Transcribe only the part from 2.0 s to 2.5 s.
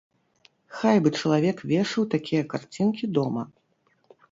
такія